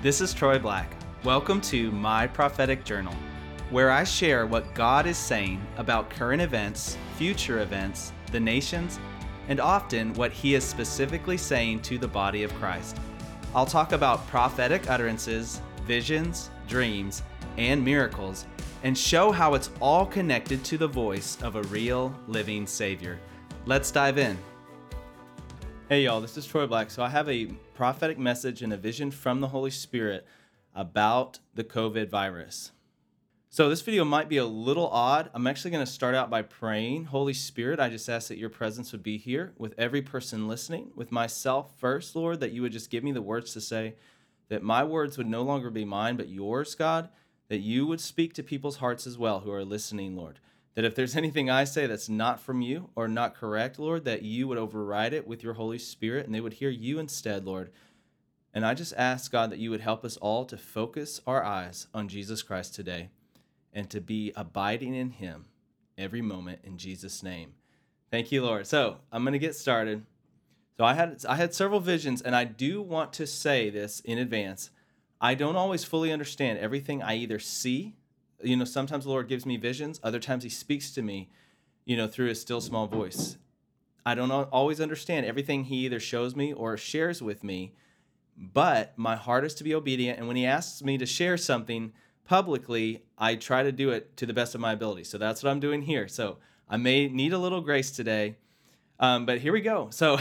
This 0.00 0.20
is 0.20 0.32
Troy 0.32 0.60
Black. 0.60 0.94
Welcome 1.24 1.60
to 1.62 1.90
My 1.90 2.28
Prophetic 2.28 2.84
Journal, 2.84 3.16
where 3.70 3.90
I 3.90 4.04
share 4.04 4.46
what 4.46 4.72
God 4.72 5.08
is 5.08 5.18
saying 5.18 5.60
about 5.76 6.08
current 6.08 6.40
events, 6.40 6.96
future 7.16 7.62
events, 7.62 8.12
the 8.30 8.38
nations, 8.38 9.00
and 9.48 9.58
often 9.58 10.14
what 10.14 10.30
He 10.30 10.54
is 10.54 10.62
specifically 10.62 11.36
saying 11.36 11.82
to 11.82 11.98
the 11.98 12.06
body 12.06 12.44
of 12.44 12.54
Christ. 12.54 12.96
I'll 13.56 13.66
talk 13.66 13.90
about 13.90 14.24
prophetic 14.28 14.88
utterances, 14.88 15.60
visions, 15.84 16.50
dreams, 16.68 17.24
and 17.56 17.84
miracles, 17.84 18.46
and 18.84 18.96
show 18.96 19.32
how 19.32 19.54
it's 19.54 19.70
all 19.80 20.06
connected 20.06 20.62
to 20.66 20.78
the 20.78 20.86
voice 20.86 21.36
of 21.42 21.56
a 21.56 21.64
real, 21.64 22.14
living 22.28 22.68
Savior. 22.68 23.18
Let's 23.66 23.90
dive 23.90 24.18
in. 24.18 24.38
Hey, 25.88 26.04
y'all, 26.04 26.20
this 26.20 26.36
is 26.36 26.44
Troy 26.44 26.66
Black. 26.66 26.90
So, 26.90 27.02
I 27.02 27.08
have 27.08 27.30
a 27.30 27.46
prophetic 27.74 28.18
message 28.18 28.60
and 28.60 28.74
a 28.74 28.76
vision 28.76 29.10
from 29.10 29.40
the 29.40 29.48
Holy 29.48 29.70
Spirit 29.70 30.26
about 30.74 31.38
the 31.54 31.64
COVID 31.64 32.10
virus. 32.10 32.72
So, 33.48 33.70
this 33.70 33.80
video 33.80 34.04
might 34.04 34.28
be 34.28 34.36
a 34.36 34.44
little 34.44 34.88
odd. 34.88 35.30
I'm 35.32 35.46
actually 35.46 35.70
going 35.70 35.86
to 35.86 35.90
start 35.90 36.14
out 36.14 36.28
by 36.28 36.42
praying. 36.42 37.06
Holy 37.06 37.32
Spirit, 37.32 37.80
I 37.80 37.88
just 37.88 38.06
ask 38.10 38.28
that 38.28 38.36
your 38.36 38.50
presence 38.50 38.92
would 38.92 39.02
be 39.02 39.16
here 39.16 39.54
with 39.56 39.72
every 39.78 40.02
person 40.02 40.46
listening, 40.46 40.90
with 40.94 41.10
myself 41.10 41.72
first, 41.78 42.14
Lord, 42.14 42.40
that 42.40 42.52
you 42.52 42.60
would 42.60 42.72
just 42.72 42.90
give 42.90 43.02
me 43.02 43.12
the 43.12 43.22
words 43.22 43.54
to 43.54 43.60
say, 43.62 43.94
that 44.50 44.62
my 44.62 44.84
words 44.84 45.16
would 45.16 45.26
no 45.26 45.40
longer 45.40 45.70
be 45.70 45.86
mine, 45.86 46.18
but 46.18 46.28
yours, 46.28 46.74
God, 46.74 47.08
that 47.48 47.60
you 47.60 47.86
would 47.86 48.02
speak 48.02 48.34
to 48.34 48.42
people's 48.42 48.76
hearts 48.76 49.06
as 49.06 49.16
well 49.16 49.40
who 49.40 49.52
are 49.52 49.64
listening, 49.64 50.16
Lord 50.16 50.38
that 50.78 50.84
if 50.84 50.94
there's 50.94 51.16
anything 51.16 51.50
I 51.50 51.64
say 51.64 51.88
that's 51.88 52.08
not 52.08 52.38
from 52.38 52.60
you 52.60 52.90
or 52.94 53.08
not 53.08 53.34
correct, 53.34 53.80
Lord, 53.80 54.04
that 54.04 54.22
you 54.22 54.46
would 54.46 54.58
override 54.58 55.12
it 55.12 55.26
with 55.26 55.42
your 55.42 55.54
Holy 55.54 55.76
Spirit 55.76 56.24
and 56.24 56.32
they 56.32 56.40
would 56.40 56.52
hear 56.52 56.70
you 56.70 57.00
instead, 57.00 57.44
Lord. 57.44 57.72
And 58.54 58.64
I 58.64 58.74
just 58.74 58.94
ask, 58.96 59.32
God, 59.32 59.50
that 59.50 59.58
you 59.58 59.72
would 59.72 59.80
help 59.80 60.04
us 60.04 60.16
all 60.18 60.44
to 60.44 60.56
focus 60.56 61.20
our 61.26 61.42
eyes 61.42 61.88
on 61.92 62.06
Jesus 62.06 62.44
Christ 62.44 62.76
today 62.76 63.10
and 63.72 63.90
to 63.90 64.00
be 64.00 64.32
abiding 64.36 64.94
in 64.94 65.10
him 65.10 65.46
every 65.98 66.22
moment 66.22 66.60
in 66.62 66.78
Jesus' 66.78 67.24
name. 67.24 67.54
Thank 68.12 68.30
you, 68.30 68.44
Lord. 68.44 68.64
So 68.64 68.98
I'm 69.10 69.24
going 69.24 69.32
to 69.32 69.40
get 69.40 69.56
started. 69.56 70.06
So 70.76 70.84
I 70.84 70.94
had 70.94 71.24
I 71.28 71.34
had 71.34 71.56
several 71.56 71.80
visions, 71.80 72.22
and 72.22 72.36
I 72.36 72.44
do 72.44 72.80
want 72.80 73.12
to 73.14 73.26
say 73.26 73.68
this 73.68 73.98
in 74.04 74.16
advance. 74.16 74.70
I 75.20 75.34
don't 75.34 75.56
always 75.56 75.82
fully 75.82 76.12
understand 76.12 76.60
everything 76.60 77.02
I 77.02 77.16
either 77.16 77.40
see 77.40 77.96
you 78.42 78.56
know, 78.56 78.64
sometimes 78.64 79.04
the 79.04 79.10
Lord 79.10 79.28
gives 79.28 79.46
me 79.46 79.56
visions, 79.56 80.00
other 80.02 80.18
times 80.18 80.42
He 80.42 80.50
speaks 80.50 80.90
to 80.92 81.02
me, 81.02 81.30
you 81.84 81.96
know, 81.96 82.06
through 82.06 82.28
His 82.28 82.40
still 82.40 82.60
small 82.60 82.86
voice. 82.86 83.36
I 84.06 84.14
don't 84.14 84.30
always 84.30 84.80
understand 84.80 85.26
everything 85.26 85.64
He 85.64 85.84
either 85.84 86.00
shows 86.00 86.36
me 86.36 86.52
or 86.52 86.76
shares 86.76 87.20
with 87.20 87.42
me, 87.42 87.74
but 88.36 88.96
my 88.96 89.16
heart 89.16 89.44
is 89.44 89.54
to 89.56 89.64
be 89.64 89.74
obedient. 89.74 90.18
And 90.18 90.28
when 90.28 90.36
He 90.36 90.46
asks 90.46 90.82
me 90.82 90.98
to 90.98 91.06
share 91.06 91.36
something 91.36 91.92
publicly, 92.24 93.02
I 93.16 93.34
try 93.34 93.62
to 93.62 93.72
do 93.72 93.90
it 93.90 94.16
to 94.18 94.26
the 94.26 94.34
best 94.34 94.54
of 94.54 94.60
my 94.60 94.72
ability. 94.72 95.04
So 95.04 95.18
that's 95.18 95.42
what 95.42 95.50
I'm 95.50 95.60
doing 95.60 95.82
here. 95.82 96.08
So 96.08 96.38
I 96.68 96.76
may 96.76 97.08
need 97.08 97.32
a 97.32 97.38
little 97.38 97.60
grace 97.60 97.90
today, 97.90 98.36
um, 99.00 99.26
but 99.26 99.38
here 99.38 99.52
we 99.52 99.60
go. 99.60 99.88
So 99.90 100.18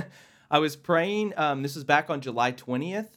I 0.50 0.58
was 0.58 0.74
praying, 0.74 1.34
um, 1.36 1.62
this 1.62 1.74
was 1.74 1.84
back 1.84 2.10
on 2.10 2.20
July 2.20 2.52
20th 2.52 3.10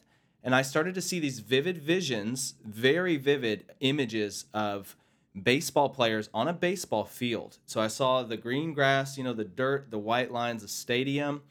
and 0.44 0.54
I 0.54 0.60
started 0.60 0.94
to 0.94 1.00
see 1.00 1.18
these 1.18 1.40
vivid 1.40 1.78
visions, 1.78 2.54
very 2.62 3.16
vivid 3.16 3.64
images 3.80 4.44
of 4.52 4.94
baseball 5.42 5.88
players 5.88 6.28
on 6.34 6.46
a 6.46 6.52
baseball 6.52 7.06
field. 7.06 7.58
So 7.64 7.80
I 7.80 7.88
saw 7.88 8.22
the 8.22 8.36
green 8.36 8.74
grass, 8.74 9.16
you 9.16 9.24
know, 9.24 9.32
the 9.32 9.44
dirt, 9.44 9.90
the 9.90 9.98
white 9.98 10.30
lines, 10.30 10.60
the 10.60 10.68
stadium, 10.68 11.42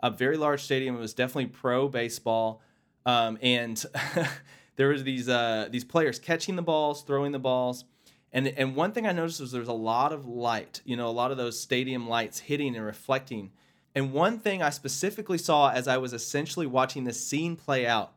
a 0.00 0.10
very 0.10 0.36
large 0.36 0.62
stadium. 0.62 0.94
It 0.96 1.00
was 1.00 1.12
definitely 1.12 1.46
pro 1.46 1.88
baseball, 1.88 2.62
um, 3.04 3.36
and 3.42 3.84
there 4.76 4.88
was 4.88 5.02
these 5.02 5.28
uh, 5.28 5.68
these 5.70 5.84
players 5.84 6.20
catching 6.20 6.54
the 6.54 6.62
balls, 6.62 7.02
throwing 7.02 7.32
the 7.32 7.40
balls. 7.40 7.84
And, 8.32 8.48
and 8.48 8.76
one 8.76 8.92
thing 8.92 9.06
I 9.06 9.12
noticed 9.12 9.40
was 9.40 9.52
there 9.52 9.60
was 9.60 9.68
a 9.68 9.72
lot 9.72 10.12
of 10.12 10.26
light, 10.26 10.82
you 10.84 10.96
know, 10.96 11.08
a 11.08 11.10
lot 11.10 11.30
of 11.30 11.36
those 11.36 11.58
stadium 11.58 12.08
lights 12.08 12.38
hitting 12.38 12.76
and 12.76 12.84
reflecting. 12.84 13.50
And 13.94 14.12
one 14.12 14.38
thing 14.38 14.62
I 14.62 14.70
specifically 14.70 15.38
saw 15.38 15.70
as 15.70 15.88
I 15.88 15.96
was 15.96 16.12
essentially 16.12 16.66
watching 16.66 17.04
this 17.04 17.24
scene 17.24 17.56
play 17.56 17.86
out 17.86 18.12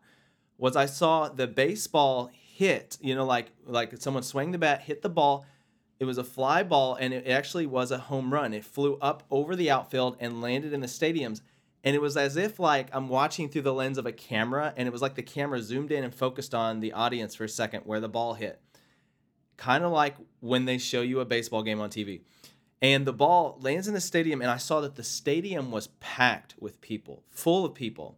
was 0.60 0.76
I 0.76 0.86
saw 0.86 1.30
the 1.30 1.48
baseball 1.48 2.30
hit, 2.34 2.98
you 3.02 3.16
know, 3.16 3.26
like 3.26 3.52
like 3.66 3.98
someone 3.98 4.24
swung 4.24 4.52
the 4.52 4.58
bat, 4.58 4.82
hit 4.82 5.02
the 5.02 5.10
ball. 5.10 5.46
It 6.00 6.06
was 6.06 6.18
a 6.18 6.24
fly 6.24 6.64
ball 6.64 6.96
and 6.96 7.14
it 7.14 7.28
actually 7.28 7.66
was 7.66 7.92
a 7.92 7.98
home 7.98 8.34
run. 8.34 8.54
It 8.54 8.66
flew 8.66 8.98
up 9.02 9.24
over 9.32 9.56
the 9.56 9.72
outfield 9.72 10.18
and 10.20 10.42
landed 10.42 10.74
in 10.74 10.82
the 10.82 10.88
stadiums. 10.88 11.42
And 11.84 11.96
it 11.96 12.02
was 12.02 12.18
as 12.18 12.36
if 12.36 12.60
like 12.60 12.90
I'm 12.94 13.08
watching 13.08 13.50
through 13.50 13.64
the 13.64 13.74
lens 13.74 13.98
of 13.98 14.06
a 14.06 14.12
camera 14.12 14.74
and 14.76 14.88
it 14.88 14.92
was 14.92 15.02
like 15.02 15.16
the 15.16 15.24
camera 15.24 15.62
zoomed 15.62 15.92
in 15.92 16.04
and 16.04 16.14
focused 16.14 16.54
on 16.54 16.82
the 16.82 16.94
audience 16.94 17.34
for 17.36 17.46
a 17.46 17.50
second 17.50 17.82
where 17.86 18.02
the 18.02 18.10
ball 18.10 18.34
hit. 18.34 18.62
Kind 19.56 19.84
of 19.84 19.92
like 19.92 20.16
when 20.42 20.66
they 20.66 20.78
show 20.78 21.02
you 21.02 21.22
a 21.22 21.26
baseball 21.26 21.64
game 21.64 21.80
on 21.80 21.90
TV. 21.90 22.22
And 22.82 23.06
the 23.06 23.14
ball 23.14 23.58
lands 23.62 23.88
in 23.88 23.94
the 23.94 24.02
stadium 24.02 24.42
and 24.42 24.52
I 24.52 24.58
saw 24.58 24.82
that 24.82 24.96
the 24.96 25.04
stadium 25.04 25.72
was 25.72 25.88
packed 26.02 26.56
with 26.60 26.82
people, 26.82 27.24
full 27.30 27.66
of 27.66 27.74
people. 27.74 28.18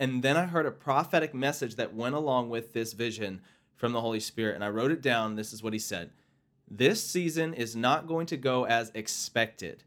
And 0.00 0.22
then 0.22 0.36
I 0.36 0.46
heard 0.46 0.66
a 0.66 0.70
prophetic 0.70 1.34
message 1.34 1.76
that 1.76 1.94
went 1.94 2.14
along 2.14 2.50
with 2.50 2.72
this 2.72 2.92
vision 2.92 3.40
from 3.74 3.92
the 3.92 4.00
Holy 4.00 4.20
Spirit. 4.20 4.54
And 4.54 4.64
I 4.64 4.68
wrote 4.68 4.90
it 4.90 5.02
down. 5.02 5.36
This 5.36 5.52
is 5.52 5.62
what 5.62 5.72
he 5.72 5.78
said 5.78 6.10
This 6.70 7.02
season 7.02 7.54
is 7.54 7.74
not 7.74 8.06
going 8.06 8.26
to 8.26 8.36
go 8.36 8.64
as 8.64 8.90
expected. 8.94 9.84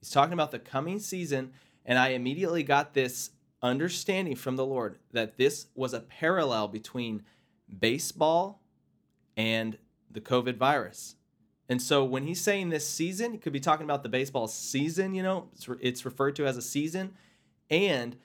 He's 0.00 0.10
talking 0.10 0.32
about 0.32 0.50
the 0.50 0.58
coming 0.58 0.98
season. 0.98 1.52
And 1.84 1.98
I 1.98 2.08
immediately 2.08 2.62
got 2.62 2.94
this 2.94 3.30
understanding 3.60 4.36
from 4.36 4.56
the 4.56 4.66
Lord 4.66 4.98
that 5.12 5.36
this 5.36 5.66
was 5.74 5.94
a 5.94 6.00
parallel 6.00 6.68
between 6.68 7.22
baseball 7.80 8.60
and 9.36 9.78
the 10.10 10.20
COVID 10.20 10.56
virus. 10.56 11.16
And 11.68 11.80
so 11.80 12.04
when 12.04 12.24
he's 12.24 12.40
saying 12.40 12.68
this 12.68 12.86
season, 12.86 13.32
he 13.32 13.38
could 13.38 13.52
be 13.52 13.60
talking 13.60 13.84
about 13.84 14.02
the 14.02 14.08
baseball 14.08 14.46
season, 14.46 15.14
you 15.14 15.22
know, 15.22 15.48
it's, 15.54 15.68
it's 15.80 16.04
referred 16.04 16.36
to 16.36 16.46
as 16.46 16.56
a 16.56 16.62
season. 16.62 17.14
And 17.70 18.16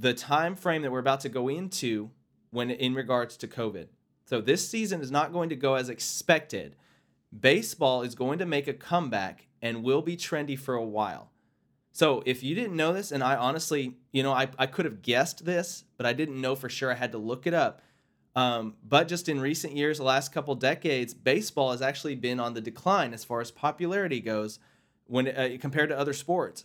the 0.00 0.14
time 0.14 0.56
frame 0.56 0.82
that 0.82 0.90
we're 0.90 0.98
about 0.98 1.20
to 1.20 1.28
go 1.28 1.48
into 1.48 2.10
when 2.50 2.70
in 2.70 2.94
regards 2.94 3.36
to 3.36 3.46
COVID. 3.46 3.88
So 4.24 4.40
this 4.40 4.66
season 4.68 5.00
is 5.00 5.10
not 5.10 5.32
going 5.32 5.50
to 5.50 5.56
go 5.56 5.74
as 5.74 5.88
expected. 5.88 6.76
Baseball 7.38 8.02
is 8.02 8.14
going 8.14 8.38
to 8.38 8.46
make 8.46 8.66
a 8.66 8.72
comeback 8.72 9.46
and 9.60 9.84
will 9.84 10.02
be 10.02 10.16
trendy 10.16 10.58
for 10.58 10.74
a 10.74 10.84
while. 10.84 11.30
So 11.92 12.22
if 12.24 12.42
you 12.42 12.54
didn't 12.54 12.76
know 12.76 12.92
this, 12.92 13.12
and 13.12 13.22
I 13.22 13.36
honestly, 13.36 13.96
you 14.12 14.22
know, 14.22 14.32
I, 14.32 14.48
I 14.58 14.66
could 14.66 14.84
have 14.84 15.02
guessed 15.02 15.44
this, 15.44 15.84
but 15.96 16.06
I 16.06 16.12
didn't 16.12 16.40
know 16.40 16.54
for 16.54 16.68
sure. 16.68 16.90
I 16.90 16.94
had 16.94 17.12
to 17.12 17.18
look 17.18 17.46
it 17.46 17.54
up. 17.54 17.82
Um, 18.36 18.76
but 18.82 19.08
just 19.08 19.28
in 19.28 19.40
recent 19.40 19.76
years, 19.76 19.98
the 19.98 20.04
last 20.04 20.32
couple 20.32 20.54
decades, 20.54 21.12
baseball 21.12 21.72
has 21.72 21.82
actually 21.82 22.14
been 22.14 22.40
on 22.40 22.54
the 22.54 22.60
decline 22.60 23.12
as 23.12 23.24
far 23.24 23.40
as 23.40 23.50
popularity 23.50 24.20
goes 24.20 24.60
when 25.06 25.28
uh, 25.28 25.56
compared 25.60 25.90
to 25.90 25.98
other 25.98 26.12
sports. 26.12 26.64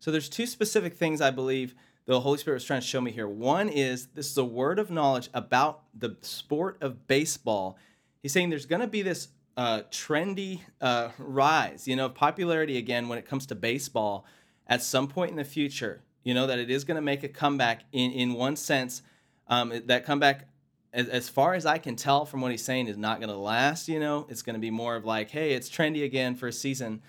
So 0.00 0.10
there's 0.10 0.28
two 0.28 0.46
specific 0.46 0.94
things 0.94 1.20
I 1.20 1.30
believe 1.30 1.74
the 2.06 2.20
Holy 2.20 2.38
Spirit 2.38 2.56
was 2.56 2.64
trying 2.64 2.80
to 2.80 2.86
show 2.86 3.00
me 3.00 3.10
here. 3.10 3.28
One 3.28 3.68
is 3.68 4.08
this 4.08 4.30
is 4.30 4.36
a 4.36 4.44
word 4.44 4.78
of 4.78 4.90
knowledge 4.90 5.30
about 5.32 5.82
the 5.98 6.16
sport 6.20 6.78
of 6.80 7.06
baseball. 7.06 7.78
He's 8.22 8.32
saying 8.32 8.50
there's 8.50 8.66
going 8.66 8.82
to 8.82 8.86
be 8.86 9.02
this 9.02 9.28
uh, 9.56 9.82
trendy 9.90 10.60
uh, 10.80 11.10
rise, 11.18 11.88
you 11.88 11.96
know, 11.96 12.06
of 12.06 12.14
popularity 12.14 12.76
again 12.76 13.08
when 13.08 13.18
it 13.18 13.26
comes 13.26 13.46
to 13.46 13.54
baseball 13.54 14.26
at 14.66 14.82
some 14.82 15.08
point 15.08 15.30
in 15.30 15.36
the 15.36 15.44
future. 15.44 16.02
You 16.24 16.34
know 16.34 16.46
that 16.46 16.58
it 16.58 16.70
is 16.70 16.84
going 16.84 16.96
to 16.96 17.02
make 17.02 17.22
a 17.22 17.28
comeback 17.28 17.84
in 17.92 18.10
in 18.12 18.34
one 18.34 18.56
sense. 18.56 19.02
Um, 19.46 19.82
that 19.86 20.04
comeback, 20.04 20.48
as, 20.92 21.08
as 21.08 21.28
far 21.28 21.54
as 21.54 21.66
I 21.66 21.78
can 21.78 21.96
tell 21.96 22.24
from 22.24 22.40
what 22.40 22.50
he's 22.50 22.64
saying, 22.64 22.88
is 22.88 22.96
not 22.96 23.20
going 23.20 23.30
to 23.30 23.36
last. 23.36 23.88
You 23.88 24.00
know, 24.00 24.26
it's 24.28 24.42
going 24.42 24.54
to 24.54 24.60
be 24.60 24.70
more 24.70 24.96
of 24.96 25.04
like, 25.04 25.30
hey, 25.30 25.52
it's 25.52 25.70
trendy 25.70 26.04
again 26.04 26.34
for 26.34 26.48
a 26.48 26.52
season 26.52 27.02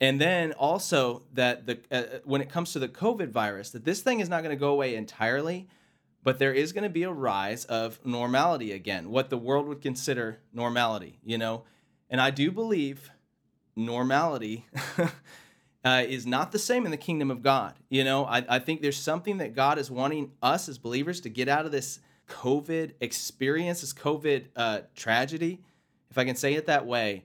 and 0.00 0.20
then 0.20 0.52
also 0.52 1.22
that 1.34 1.66
the 1.66 1.78
uh, 1.90 1.94
uh, 1.94 2.18
when 2.24 2.40
it 2.40 2.48
comes 2.48 2.72
to 2.72 2.78
the 2.78 2.88
covid 2.88 3.28
virus 3.28 3.70
that 3.70 3.84
this 3.84 4.00
thing 4.00 4.20
is 4.20 4.28
not 4.28 4.42
going 4.42 4.54
to 4.54 4.58
go 4.58 4.70
away 4.70 4.94
entirely 4.94 5.68
but 6.22 6.38
there 6.38 6.52
is 6.52 6.72
going 6.72 6.84
to 6.84 6.90
be 6.90 7.02
a 7.02 7.12
rise 7.12 7.64
of 7.66 8.04
normality 8.04 8.72
again 8.72 9.10
what 9.10 9.30
the 9.30 9.38
world 9.38 9.66
would 9.66 9.80
consider 9.80 10.40
normality 10.52 11.18
you 11.24 11.38
know? 11.38 11.64
And 12.08 12.20
i 12.20 12.30
do 12.30 12.50
believe 12.50 13.10
normality 13.76 14.66
uh, 15.84 16.02
is 16.06 16.26
not 16.26 16.52
the 16.52 16.58
same 16.58 16.84
in 16.84 16.90
the 16.90 16.96
kingdom 16.96 17.30
of 17.30 17.42
god 17.42 17.74
you 17.88 18.02
know? 18.04 18.24
I, 18.24 18.44
I 18.48 18.58
think 18.58 18.82
there's 18.82 18.96
something 18.96 19.38
that 19.38 19.54
god 19.54 19.78
is 19.78 19.90
wanting 19.90 20.32
us 20.42 20.68
as 20.68 20.78
believers 20.78 21.20
to 21.22 21.28
get 21.28 21.48
out 21.48 21.66
of 21.66 21.72
this 21.72 22.00
covid 22.28 22.92
experience 23.00 23.80
this 23.80 23.92
covid 23.92 24.46
uh, 24.56 24.80
tragedy 24.94 25.60
if 26.10 26.18
i 26.18 26.24
can 26.24 26.36
say 26.36 26.54
it 26.54 26.66
that 26.66 26.86
way 26.86 27.24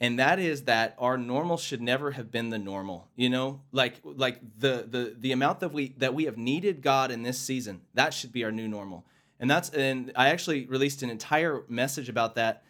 and 0.00 0.18
that 0.18 0.38
is 0.38 0.64
that 0.64 0.94
our 0.98 1.16
normal 1.16 1.56
should 1.56 1.80
never 1.80 2.12
have 2.12 2.30
been 2.30 2.50
the 2.50 2.58
normal 2.58 3.08
you 3.16 3.28
know 3.28 3.60
like 3.72 4.00
like 4.04 4.40
the 4.58 4.86
the 4.88 5.14
the 5.18 5.32
amount 5.32 5.60
that 5.60 5.72
we 5.72 5.94
that 5.98 6.14
we 6.14 6.24
have 6.24 6.36
needed 6.36 6.82
god 6.82 7.10
in 7.10 7.22
this 7.22 7.38
season 7.38 7.80
that 7.94 8.12
should 8.12 8.32
be 8.32 8.44
our 8.44 8.52
new 8.52 8.68
normal 8.68 9.04
and 9.40 9.50
that's 9.50 9.70
and 9.70 10.12
i 10.16 10.28
actually 10.28 10.66
released 10.66 11.02
an 11.02 11.10
entire 11.10 11.62
message 11.68 12.08
about 12.08 12.34
that 12.34 12.62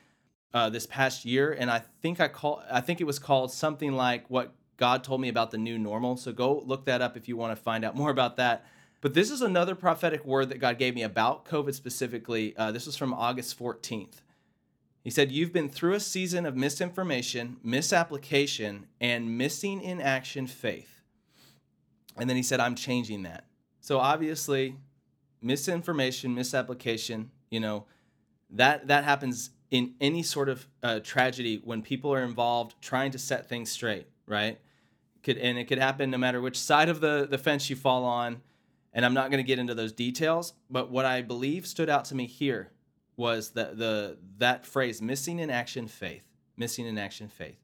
uh, 0.54 0.70
this 0.70 0.86
past 0.86 1.24
year 1.24 1.52
and 1.52 1.70
i 1.70 1.82
think 2.00 2.20
i 2.20 2.28
call 2.28 2.62
i 2.70 2.80
think 2.80 3.00
it 3.00 3.04
was 3.04 3.18
called 3.18 3.52
something 3.52 3.92
like 3.92 4.28
what 4.30 4.54
god 4.76 5.02
told 5.02 5.20
me 5.20 5.28
about 5.28 5.50
the 5.50 5.58
new 5.58 5.78
normal 5.78 6.16
so 6.16 6.32
go 6.32 6.62
look 6.64 6.84
that 6.86 7.02
up 7.02 7.16
if 7.16 7.28
you 7.28 7.36
want 7.36 7.54
to 7.54 7.60
find 7.62 7.84
out 7.84 7.94
more 7.96 8.10
about 8.10 8.36
that 8.36 8.64
But 9.00 9.14
this 9.14 9.30
is 9.30 9.42
another 9.42 9.74
prophetic 9.74 10.24
word 10.24 10.48
that 10.48 10.58
God 10.58 10.78
gave 10.78 10.94
me 10.94 11.02
about 11.02 11.44
COVID 11.44 11.74
specifically. 11.74 12.56
Uh, 12.56 12.72
this 12.72 12.86
was 12.86 12.96
from 12.96 13.12
August 13.12 13.58
14th. 13.58 14.22
He 15.06 15.10
said, 15.10 15.30
You've 15.30 15.52
been 15.52 15.68
through 15.68 15.94
a 15.94 16.00
season 16.00 16.44
of 16.46 16.56
misinformation, 16.56 17.58
misapplication, 17.62 18.88
and 19.00 19.38
missing 19.38 19.80
in 19.80 20.00
action 20.00 20.48
faith. 20.48 21.00
And 22.16 22.28
then 22.28 22.36
he 22.36 22.42
said, 22.42 22.58
I'm 22.58 22.74
changing 22.74 23.22
that. 23.22 23.44
So 23.80 24.00
obviously, 24.00 24.74
misinformation, 25.40 26.34
misapplication, 26.34 27.30
you 27.50 27.60
know, 27.60 27.86
that 28.50 28.88
that 28.88 29.04
happens 29.04 29.50
in 29.70 29.94
any 30.00 30.24
sort 30.24 30.48
of 30.48 30.66
uh, 30.82 30.98
tragedy 30.98 31.60
when 31.62 31.82
people 31.82 32.12
are 32.12 32.24
involved 32.24 32.74
trying 32.82 33.12
to 33.12 33.18
set 33.20 33.48
things 33.48 33.70
straight, 33.70 34.08
right? 34.26 34.58
Could 35.22 35.38
and 35.38 35.56
it 35.56 35.66
could 35.66 35.78
happen 35.78 36.10
no 36.10 36.18
matter 36.18 36.40
which 36.40 36.58
side 36.58 36.88
of 36.88 37.00
the 37.00 37.28
the 37.30 37.38
fence 37.38 37.70
you 37.70 37.76
fall 37.76 38.04
on. 38.04 38.42
And 38.92 39.04
I'm 39.04 39.14
not 39.14 39.30
going 39.30 39.38
to 39.38 39.46
get 39.46 39.60
into 39.60 39.74
those 39.74 39.92
details, 39.92 40.54
but 40.68 40.90
what 40.90 41.04
I 41.04 41.22
believe 41.22 41.64
stood 41.64 41.88
out 41.88 42.06
to 42.06 42.16
me 42.16 42.26
here 42.26 42.72
was 43.16 43.50
the 43.50 43.72
the 43.74 44.18
that 44.38 44.66
phrase 44.66 45.00
missing 45.00 45.38
in 45.38 45.50
action 45.50 45.88
faith, 45.88 46.24
missing 46.56 46.86
in 46.86 46.98
action 46.98 47.28
faith. 47.28 47.58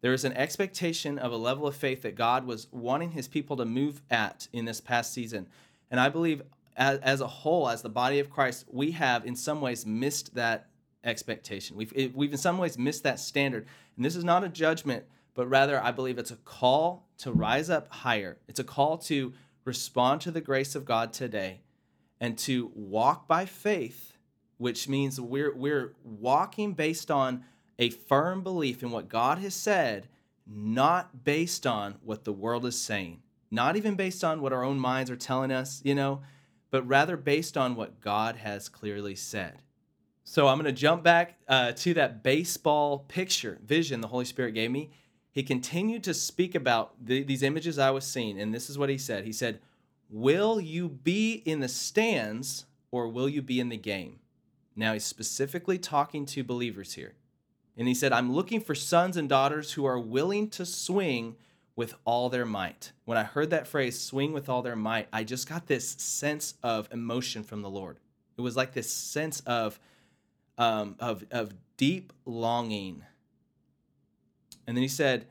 There 0.00 0.14
is 0.14 0.24
an 0.24 0.32
expectation 0.32 1.18
of 1.18 1.32
a 1.32 1.36
level 1.36 1.66
of 1.66 1.76
faith 1.76 2.02
that 2.02 2.14
God 2.14 2.46
was 2.46 2.68
wanting 2.70 3.10
his 3.10 3.28
people 3.28 3.56
to 3.58 3.66
move 3.66 4.00
at 4.10 4.48
in 4.52 4.64
this 4.64 4.80
past 4.80 5.12
season. 5.12 5.46
And 5.90 6.00
I 6.00 6.08
believe 6.08 6.42
as, 6.76 6.98
as 7.00 7.20
a 7.20 7.26
whole, 7.26 7.68
as 7.68 7.82
the 7.82 7.90
body 7.90 8.18
of 8.18 8.30
Christ, 8.30 8.64
we 8.70 8.92
have 8.92 9.26
in 9.26 9.36
some 9.36 9.60
ways 9.60 9.84
missed 9.84 10.34
that 10.34 10.70
expectation. 11.04 11.76
We've, 11.76 12.12
we've 12.14 12.32
in 12.32 12.38
some 12.38 12.58
ways 12.58 12.78
missed 12.78 13.02
that 13.02 13.20
standard. 13.20 13.66
And 13.96 14.04
this 14.04 14.16
is 14.16 14.24
not 14.24 14.44
a 14.44 14.48
judgment, 14.48 15.04
but 15.34 15.48
rather 15.48 15.82
I 15.82 15.90
believe 15.90 16.18
it's 16.18 16.30
a 16.30 16.36
call 16.36 17.06
to 17.18 17.32
rise 17.32 17.68
up 17.68 17.92
higher. 17.92 18.38
It's 18.48 18.60
a 18.60 18.64
call 18.64 18.96
to 18.98 19.34
respond 19.64 20.22
to 20.22 20.30
the 20.30 20.40
grace 20.40 20.74
of 20.74 20.84
God 20.84 21.12
today 21.12 21.60
and 22.20 22.38
to 22.38 22.70
walk 22.74 23.28
by 23.28 23.44
faith, 23.44 24.09
which 24.60 24.90
means 24.90 25.18
we're, 25.18 25.54
we're 25.54 25.94
walking 26.04 26.74
based 26.74 27.10
on 27.10 27.42
a 27.78 27.88
firm 27.88 28.42
belief 28.42 28.82
in 28.82 28.90
what 28.90 29.08
God 29.08 29.38
has 29.38 29.54
said, 29.54 30.06
not 30.46 31.24
based 31.24 31.66
on 31.66 31.94
what 32.04 32.24
the 32.24 32.32
world 32.32 32.66
is 32.66 32.78
saying, 32.78 33.22
not 33.50 33.76
even 33.76 33.94
based 33.94 34.22
on 34.22 34.42
what 34.42 34.52
our 34.52 34.62
own 34.62 34.78
minds 34.78 35.10
are 35.10 35.16
telling 35.16 35.50
us, 35.50 35.80
you 35.82 35.94
know, 35.94 36.20
but 36.70 36.86
rather 36.86 37.16
based 37.16 37.56
on 37.56 37.74
what 37.74 38.02
God 38.02 38.36
has 38.36 38.68
clearly 38.68 39.14
said. 39.14 39.62
So 40.24 40.46
I'm 40.46 40.58
going 40.58 40.66
to 40.66 40.78
jump 40.78 41.02
back 41.02 41.38
uh, 41.48 41.72
to 41.72 41.94
that 41.94 42.22
baseball 42.22 43.06
picture, 43.08 43.58
vision 43.64 44.02
the 44.02 44.08
Holy 44.08 44.26
Spirit 44.26 44.52
gave 44.52 44.70
me. 44.70 44.90
He 45.32 45.42
continued 45.42 46.04
to 46.04 46.12
speak 46.12 46.54
about 46.54 47.02
the, 47.02 47.22
these 47.22 47.42
images 47.42 47.78
I 47.78 47.92
was 47.92 48.04
seeing, 48.04 48.38
and 48.38 48.54
this 48.54 48.68
is 48.68 48.76
what 48.76 48.90
he 48.90 48.98
said. 48.98 49.24
He 49.24 49.32
said, 49.32 49.60
Will 50.10 50.60
you 50.60 50.90
be 50.90 51.32
in 51.46 51.60
the 51.60 51.68
stands 51.68 52.66
or 52.90 53.08
will 53.08 53.28
you 53.28 53.40
be 53.40 53.58
in 53.58 53.70
the 53.70 53.78
game? 53.78 54.19
Now 54.80 54.94
he's 54.94 55.04
specifically 55.04 55.76
talking 55.76 56.24
to 56.24 56.42
believers 56.42 56.94
here. 56.94 57.12
And 57.76 57.86
he 57.86 57.92
said, 57.92 58.14
I'm 58.14 58.32
looking 58.32 58.62
for 58.62 58.74
sons 58.74 59.18
and 59.18 59.28
daughters 59.28 59.72
who 59.72 59.84
are 59.84 59.98
willing 59.98 60.48
to 60.50 60.64
swing 60.64 61.36
with 61.76 61.94
all 62.06 62.30
their 62.30 62.46
might. 62.46 62.92
When 63.04 63.18
I 63.18 63.24
heard 63.24 63.50
that 63.50 63.66
phrase, 63.66 64.00
swing 64.00 64.32
with 64.32 64.48
all 64.48 64.62
their 64.62 64.76
might, 64.76 65.06
I 65.12 65.22
just 65.22 65.46
got 65.46 65.66
this 65.66 65.90
sense 65.90 66.54
of 66.62 66.88
emotion 66.92 67.44
from 67.44 67.60
the 67.60 67.68
Lord. 67.68 67.98
It 68.38 68.40
was 68.40 68.56
like 68.56 68.72
this 68.72 68.90
sense 68.90 69.40
of, 69.40 69.78
um, 70.56 70.96
of, 70.98 71.26
of 71.30 71.52
deep 71.76 72.14
longing. 72.24 73.02
And 74.66 74.74
then 74.74 74.82
he 74.82 74.88
said, 74.88 75.26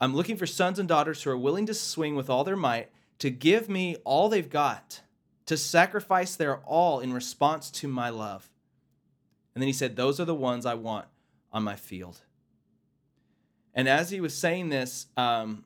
I'm 0.00 0.16
looking 0.16 0.38
for 0.38 0.46
sons 0.46 0.78
and 0.78 0.88
daughters 0.88 1.22
who 1.22 1.28
are 1.28 1.36
willing 1.36 1.66
to 1.66 1.74
swing 1.74 2.16
with 2.16 2.30
all 2.30 2.44
their 2.44 2.56
might, 2.56 2.88
to 3.18 3.28
give 3.28 3.68
me 3.68 3.96
all 4.04 4.30
they've 4.30 4.48
got, 4.48 5.02
to 5.44 5.58
sacrifice 5.58 6.34
their 6.34 6.56
all 6.60 7.00
in 7.00 7.12
response 7.12 7.70
to 7.72 7.88
my 7.88 8.08
love. 8.08 8.48
And 9.56 9.62
then 9.62 9.68
he 9.68 9.72
said, 9.72 9.96
Those 9.96 10.20
are 10.20 10.26
the 10.26 10.34
ones 10.34 10.66
I 10.66 10.74
want 10.74 11.06
on 11.50 11.62
my 11.62 11.76
field. 11.76 12.20
And 13.72 13.88
as 13.88 14.10
he 14.10 14.20
was 14.20 14.36
saying 14.36 14.68
this, 14.68 15.06
um, 15.16 15.64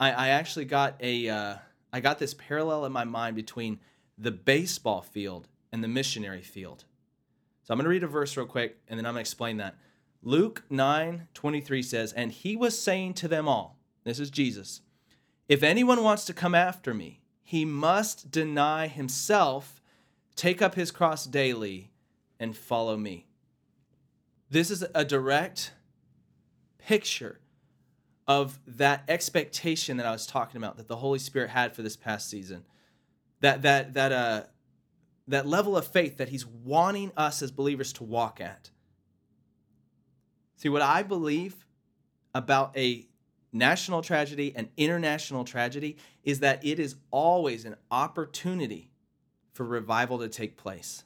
I, 0.00 0.10
I 0.10 0.28
actually 0.30 0.64
got 0.64 0.96
a 0.98 1.28
uh, 1.28 1.54
I 1.92 2.00
got 2.00 2.18
this 2.18 2.34
parallel 2.34 2.84
in 2.86 2.90
my 2.90 3.04
mind 3.04 3.36
between 3.36 3.78
the 4.18 4.32
baseball 4.32 5.00
field 5.00 5.46
and 5.70 5.84
the 5.84 5.86
missionary 5.86 6.42
field. 6.42 6.86
So 7.62 7.72
I'm 7.72 7.78
going 7.78 7.84
to 7.84 7.90
read 7.90 8.02
a 8.02 8.08
verse 8.08 8.36
real 8.36 8.46
quick 8.46 8.78
and 8.88 8.98
then 8.98 9.06
I'm 9.06 9.12
going 9.12 9.18
to 9.18 9.28
explain 9.28 9.58
that. 9.58 9.76
Luke 10.24 10.64
9 10.68 11.28
23 11.34 11.82
says, 11.82 12.12
And 12.12 12.32
he 12.32 12.56
was 12.56 12.76
saying 12.76 13.14
to 13.14 13.28
them 13.28 13.46
all, 13.46 13.78
this 14.02 14.18
is 14.18 14.28
Jesus, 14.28 14.80
if 15.48 15.62
anyone 15.62 16.02
wants 16.02 16.24
to 16.24 16.34
come 16.34 16.56
after 16.56 16.92
me, 16.92 17.20
he 17.44 17.64
must 17.64 18.32
deny 18.32 18.88
himself, 18.88 19.80
take 20.34 20.60
up 20.60 20.74
his 20.74 20.90
cross 20.90 21.26
daily, 21.26 21.92
and 22.40 22.56
follow 22.56 22.96
me. 22.96 23.26
This 24.50 24.70
is 24.70 24.84
a 24.94 25.04
direct 25.04 25.72
picture 26.78 27.40
of 28.26 28.58
that 28.66 29.04
expectation 29.08 29.96
that 29.96 30.06
I 30.06 30.12
was 30.12 30.26
talking 30.26 30.58
about 30.58 30.76
that 30.76 30.88
the 30.88 30.96
Holy 30.96 31.18
Spirit 31.18 31.50
had 31.50 31.74
for 31.74 31.82
this 31.82 31.96
past 31.96 32.28
season. 32.28 32.64
That 33.40 33.62
that 33.62 33.94
that 33.94 34.12
uh 34.12 34.42
that 35.28 35.46
level 35.46 35.76
of 35.76 35.86
faith 35.86 36.16
that 36.16 36.30
he's 36.30 36.46
wanting 36.46 37.12
us 37.16 37.42
as 37.42 37.50
believers 37.50 37.92
to 37.94 38.04
walk 38.04 38.40
at. 38.40 38.70
See 40.56 40.68
what 40.68 40.82
I 40.82 41.02
believe 41.02 41.66
about 42.34 42.76
a 42.76 43.06
national 43.52 44.02
tragedy 44.02 44.52
and 44.54 44.68
international 44.76 45.44
tragedy 45.44 45.96
is 46.24 46.40
that 46.40 46.64
it 46.64 46.78
is 46.78 46.96
always 47.10 47.64
an 47.64 47.76
opportunity 47.90 48.90
for 49.52 49.64
revival 49.64 50.18
to 50.18 50.28
take 50.28 50.56
place. 50.56 51.04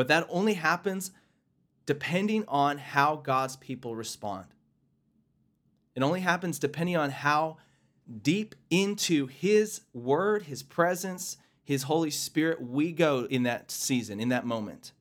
But 0.00 0.08
that 0.08 0.26
only 0.30 0.54
happens 0.54 1.10
depending 1.84 2.46
on 2.48 2.78
how 2.78 3.16
God's 3.16 3.56
people 3.56 3.94
respond. 3.94 4.46
It 5.94 6.02
only 6.02 6.20
happens 6.20 6.58
depending 6.58 6.96
on 6.96 7.10
how 7.10 7.58
deep 8.22 8.54
into 8.70 9.26
His 9.26 9.82
Word, 9.92 10.44
His 10.44 10.62
presence, 10.62 11.36
His 11.62 11.82
Holy 11.82 12.08
Spirit 12.08 12.62
we 12.62 12.92
go 12.92 13.26
in 13.28 13.42
that 13.42 13.70
season, 13.70 14.20
in 14.20 14.30
that 14.30 14.46
moment. 14.46 14.92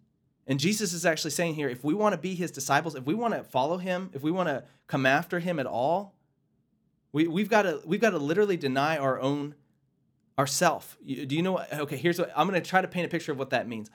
And 0.46 0.60
Jesus 0.60 0.92
is 0.92 1.06
actually 1.06 1.32
saying 1.32 1.56
here 1.56 1.70
if 1.70 1.82
we 1.82 1.94
want 1.94 2.12
to 2.12 2.20
be 2.20 2.36
His 2.36 2.52
disciples, 2.52 2.94
if 2.94 3.06
we 3.06 3.14
want 3.14 3.34
to 3.36 3.44
follow 3.46 3.78
Him, 3.78 4.10
if 4.12 4.22
we 4.22 4.32
want 4.32 4.50
to 4.50 4.66
come 4.88 5.06
after 5.06 5.40
Him 5.40 5.60
at 5.60 5.66
all, 5.66 6.14
we, 7.14 7.26
we've 7.26 7.50
got 7.50 7.62
to 7.62 7.80
we've 7.86 8.02
got 8.02 8.10
to 8.10 8.18
literally 8.18 8.58
deny 8.58 8.98
our 8.98 9.18
own 9.18 9.56
ourself. 10.38 10.98
Do 11.06 11.34
you 11.34 11.42
know 11.42 11.54
what? 11.54 11.72
Okay, 11.72 11.96
here's 11.96 12.20
what 12.20 12.34
I'm 12.36 12.50
going 12.50 12.62
to 12.62 12.70
try 12.70 12.82
to 12.82 12.88
paint 12.90 13.06
a 13.06 13.10
picture 13.10 13.32
of 13.32 13.40
what 13.40 13.52
that 13.52 13.66
means. 13.66 13.90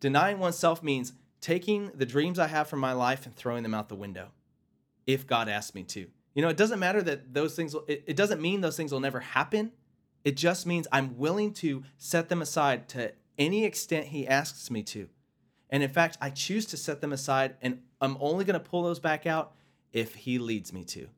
Denying 0.00 0.38
oneself 0.38 0.82
means 0.82 1.12
taking 1.40 1.90
the 1.94 2.06
dreams 2.06 2.38
I 2.38 2.46
have 2.46 2.68
for 2.68 2.76
my 2.76 2.92
life 2.92 3.26
and 3.26 3.34
throwing 3.34 3.62
them 3.62 3.74
out 3.74 3.88
the 3.88 3.94
window 3.94 4.30
if 5.06 5.26
God 5.26 5.48
asks 5.48 5.74
me 5.74 5.82
to. 5.84 6.06
You 6.34 6.42
know, 6.42 6.48
it 6.48 6.56
doesn't 6.56 6.78
matter 6.78 7.02
that 7.02 7.34
those 7.34 7.56
things, 7.56 7.74
it, 7.86 8.04
it 8.06 8.16
doesn't 8.16 8.40
mean 8.40 8.60
those 8.60 8.76
things 8.76 8.92
will 8.92 9.00
never 9.00 9.20
happen. 9.20 9.72
It 10.24 10.36
just 10.36 10.66
means 10.66 10.86
I'm 10.92 11.18
willing 11.18 11.52
to 11.54 11.84
set 11.96 12.28
them 12.28 12.42
aside 12.42 12.88
to 12.90 13.12
any 13.38 13.64
extent 13.64 14.06
He 14.06 14.26
asks 14.26 14.70
me 14.70 14.82
to. 14.84 15.08
And 15.70 15.82
in 15.82 15.90
fact, 15.90 16.16
I 16.20 16.30
choose 16.30 16.66
to 16.66 16.76
set 16.76 17.00
them 17.00 17.12
aside 17.12 17.56
and 17.60 17.82
I'm 18.00 18.16
only 18.20 18.44
going 18.44 18.60
to 18.60 18.68
pull 18.68 18.82
those 18.82 19.00
back 19.00 19.26
out 19.26 19.52
if 19.92 20.14
He 20.14 20.38
leads 20.38 20.72
me 20.72 20.84
to. 20.84 21.08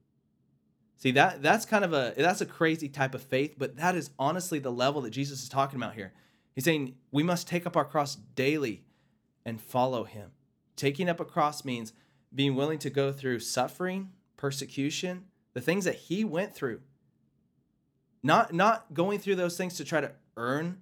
See 0.97 1.13
that 1.13 1.43
that's 1.43 1.65
kind 1.65 1.83
of 1.83 1.95
a 1.95 2.13
that's 2.15 2.43
a 2.43 2.47
crazy 2.47 2.89
type 2.89 3.15
of 3.15 3.23
faith, 3.23 3.55
but 3.57 3.77
that 3.77 3.97
is 3.97 4.11
honestly 4.19 4.59
the 4.59 4.71
level 4.71 5.01
that 5.03 5.11
Jesus 5.11 5.43
is 5.43 5.49
talking 5.49 5.79
about 5.79 5.95
here. 5.95 6.13
He's 6.55 6.65
saying 6.65 6.95
we 7.11 7.23
must 7.23 7.49
take 7.49 7.67
up 7.67 7.77
our 7.77 7.85
cross 7.85 8.17
daily 8.17 8.85
and 9.45 9.61
follow 9.61 10.05
him. 10.05 10.33
Taking 10.77 11.09
up 11.09 11.21
a 11.21 11.25
cross 11.25 11.65
means 11.65 11.93
being 12.35 12.55
willing 12.55 12.79
to 12.81 12.91
go 12.91 13.13
through 13.13 13.41
suffering, 13.41 14.11
persecution, 14.37 15.25
the 15.53 15.61
things 15.61 15.85
that 15.85 15.97
he 15.97 16.25
went 16.25 16.55
through. 16.55 16.81
Not 18.23 18.53
not 18.53 18.93
going 18.93 19.19
through 19.19 19.37
those 19.37 19.57
things 19.57 19.77
to 19.77 19.85
try 19.85 20.01
to 20.01 20.13
earn 20.37 20.79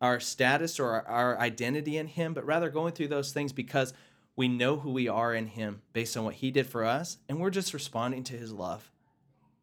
our 0.00 0.18
status 0.18 0.80
or 0.80 0.90
our, 0.90 1.06
our 1.06 1.38
identity 1.38 1.96
in 1.96 2.06
him, 2.06 2.32
but 2.32 2.46
rather 2.46 2.70
going 2.70 2.92
through 2.92 3.08
those 3.08 3.32
things 3.32 3.52
because 3.52 3.92
we 4.34 4.48
know 4.48 4.78
who 4.78 4.90
we 4.90 5.08
are 5.08 5.34
in 5.34 5.46
him 5.46 5.82
based 5.92 6.16
on 6.16 6.24
what 6.24 6.34
he 6.34 6.50
did 6.50 6.66
for 6.66 6.84
us 6.84 7.18
and 7.28 7.38
we're 7.38 7.50
just 7.50 7.74
responding 7.74 8.24
to 8.24 8.36
his 8.36 8.52
love. 8.52 8.90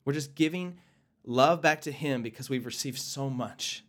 We're 0.06 0.14
just 0.14 0.36
giving 0.36 0.78
love 1.26 1.62
back 1.62 1.82
to 1.82 1.92
him 1.92 2.22
because 2.22 2.50
we've 2.50 2.66
received 2.66 3.00
so 3.00 3.30
much. 3.30 3.84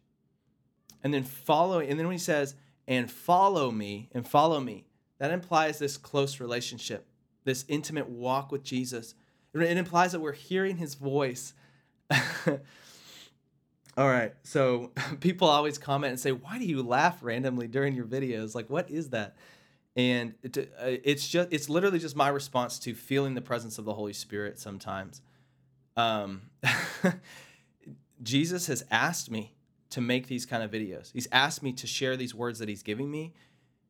And 1.03 1.15
then 1.15 1.25
following 1.25 1.89
and 1.89 1.99
then 1.99 2.07
when 2.07 2.15
he 2.15 2.19
says 2.19 2.55
and 2.87 3.11
follow 3.11 3.71
me 3.71 4.09
and 4.13 4.27
follow 4.27 4.61
me, 4.61 4.87
that 5.19 5.31
implies 5.31 5.79
this 5.79 5.97
close 5.97 6.41
relationship, 6.41 7.07
this 7.45 7.65
intimate 7.69 8.09
walk 8.09 8.51
with 8.51 8.63
Jesus 8.63 9.15
it 9.55 9.77
implies 9.77 10.13
that 10.13 10.21
we're 10.21 10.33
hearing 10.33 10.77
his 10.77 10.95
voice. 10.95 11.55
All 13.97 14.09
right. 14.09 14.35
So 14.43 14.93
people 15.21 15.49
always 15.49 15.79
comment 15.79 16.11
and 16.11 16.21
say, 16.21 16.33
"Why 16.33 16.59
do 16.59 16.65
you 16.65 16.83
laugh 16.83 17.19
randomly 17.23 17.69
during 17.69 17.95
your 17.95 18.05
videos? 18.05 18.55
Like, 18.55 18.71
what 18.71 18.91
is 18.91 19.11
that?" 19.11 19.37
And 19.97 20.35
uh, 20.45 20.61
it's 20.83 21.27
just 21.27 21.49
it's 21.53 21.69
literally 21.69 21.99
just 21.99 22.17
my 22.17 22.29
response 22.29 22.79
to 22.81 22.95
feeling 22.95 23.35
the 23.35 23.41
presence 23.41 23.79
of 23.79 23.85
the 23.85 23.95
Holy 23.95 24.13
Spirit 24.13 24.59
sometimes. 24.59 25.21
Um, 25.97 26.43
Jesus 28.23 28.67
has 28.69 28.85
asked 28.91 29.31
me 29.31 29.55
to 29.91 30.01
make 30.01 30.27
these 30.27 30.45
kind 30.47 30.63
of 30.63 30.71
videos. 30.71 31.13
He's 31.13 31.29
asked 31.33 31.63
me 31.63 31.73
to 31.73 31.87
share 31.87 32.17
these 32.17 32.35
words 32.35 32.59
that 32.59 32.69
he's 32.69 32.83
giving 32.83 33.11
me. 33.11 33.35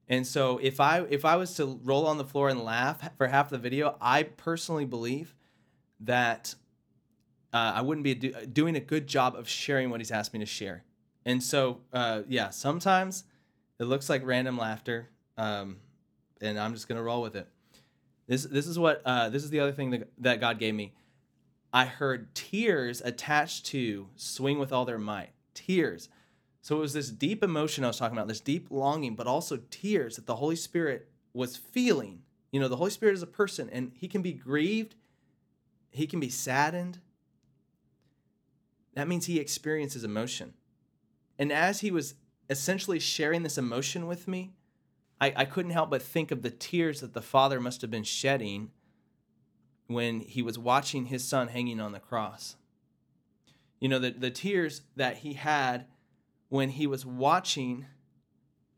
And 0.08 0.26
so 0.26 0.58
if 0.62 0.80
I 0.80 1.02
if 1.10 1.24
I 1.24 1.36
was 1.36 1.54
to 1.56 1.80
roll 1.84 2.06
on 2.06 2.18
the 2.18 2.24
floor 2.24 2.48
and 2.48 2.64
laugh 2.64 3.10
for 3.16 3.26
half 3.26 3.50
the 3.50 3.58
video, 3.58 3.96
I 4.00 4.22
personally 4.22 4.86
believe 4.86 5.34
that 6.00 6.54
uh, 7.52 7.72
I 7.76 7.82
wouldn't 7.82 8.04
be 8.04 8.14
do, 8.14 8.32
doing 8.46 8.76
a 8.76 8.80
good 8.80 9.06
job 9.06 9.34
of 9.36 9.48
sharing 9.48 9.90
what 9.90 10.00
he's 10.00 10.10
asked 10.10 10.32
me 10.32 10.40
to 10.40 10.46
share. 10.46 10.84
And 11.24 11.42
so, 11.42 11.80
uh, 11.92 12.22
yeah, 12.28 12.50
sometimes 12.50 13.24
it 13.78 13.84
looks 13.84 14.08
like 14.08 14.24
random 14.24 14.56
laughter, 14.56 15.10
um, 15.36 15.76
and 16.40 16.58
I'm 16.58 16.72
just 16.72 16.88
gonna 16.88 17.02
roll 17.02 17.20
with 17.20 17.36
it. 17.36 17.48
This 18.26 18.44
this 18.44 18.66
is 18.66 18.78
what 18.78 19.02
uh, 19.04 19.28
this 19.28 19.44
is 19.44 19.50
the 19.50 19.60
other 19.60 19.72
thing 19.72 19.90
that, 19.90 20.08
that 20.18 20.40
God 20.40 20.58
gave 20.58 20.74
me. 20.74 20.94
I 21.72 21.84
heard 21.84 22.34
tears 22.34 23.02
attached 23.04 23.66
to 23.66 24.08
"Swing 24.16 24.58
with 24.58 24.72
All 24.72 24.86
Their 24.86 24.98
Might." 24.98 25.30
Tears. 25.58 26.08
So 26.60 26.76
it 26.76 26.80
was 26.80 26.92
this 26.92 27.10
deep 27.10 27.42
emotion 27.42 27.84
I 27.84 27.88
was 27.88 27.98
talking 27.98 28.16
about, 28.16 28.28
this 28.28 28.40
deep 28.40 28.68
longing, 28.70 29.14
but 29.14 29.26
also 29.26 29.58
tears 29.70 30.16
that 30.16 30.26
the 30.26 30.36
Holy 30.36 30.56
Spirit 30.56 31.08
was 31.32 31.56
feeling. 31.56 32.20
You 32.52 32.60
know, 32.60 32.68
the 32.68 32.76
Holy 32.76 32.90
Spirit 32.90 33.14
is 33.14 33.22
a 33.22 33.26
person, 33.26 33.68
and 33.70 33.92
He 33.94 34.08
can 34.08 34.22
be 34.22 34.32
grieved, 34.32 34.94
He 35.90 36.06
can 36.06 36.20
be 36.20 36.28
saddened, 36.28 36.98
that 38.98 39.06
means 39.06 39.26
he 39.26 39.38
experiences 39.38 40.02
emotion. 40.02 40.54
And 41.38 41.52
as 41.52 41.80
he 41.80 41.92
was 41.92 42.14
essentially 42.50 42.98
sharing 42.98 43.44
this 43.44 43.56
emotion 43.56 44.08
with 44.08 44.26
me, 44.26 44.54
I, 45.20 45.32
I 45.36 45.44
couldn't 45.44 45.70
help 45.70 45.90
but 45.90 46.02
think 46.02 46.32
of 46.32 46.42
the 46.42 46.50
tears 46.50 47.00
that 47.00 47.14
the 47.14 47.22
father 47.22 47.60
must 47.60 47.80
have 47.82 47.92
been 47.92 48.02
shedding 48.02 48.72
when 49.86 50.18
he 50.18 50.42
was 50.42 50.58
watching 50.58 51.06
his 51.06 51.22
son 51.22 51.46
hanging 51.46 51.78
on 51.78 51.92
the 51.92 52.00
cross. 52.00 52.56
You 53.80 53.88
know, 53.88 53.98
the, 53.98 54.10
the 54.10 54.30
tears 54.30 54.82
that 54.96 55.18
he 55.18 55.34
had 55.34 55.86
when 56.48 56.70
he 56.70 56.86
was 56.86 57.04
watching 57.06 57.86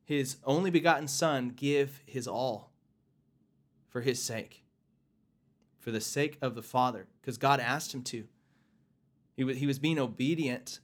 his 0.04 0.36
only 0.44 0.70
begotten 0.70 1.08
son 1.08 1.52
give 1.54 2.02
his 2.04 2.26
all 2.26 2.72
for 3.88 4.00
his 4.00 4.20
sake, 4.20 4.64
for 5.78 5.90
the 5.90 6.00
sake 6.00 6.36
of 6.42 6.54
the 6.54 6.62
Father, 6.62 7.06
because 7.20 7.38
God 7.38 7.60
asked 7.60 7.94
him 7.94 8.02
to. 8.04 8.26
He 9.36 9.44
was, 9.44 9.58
he 9.58 9.66
was 9.66 9.78
being 9.78 9.98
obedient 9.98 10.80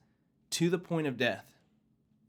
to 0.51 0.71
the 0.71 0.79
point 0.79 1.07
of 1.07 1.17
death. 1.17 1.57